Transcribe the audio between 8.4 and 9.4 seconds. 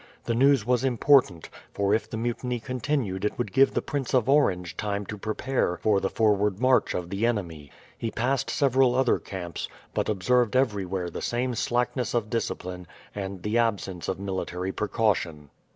several other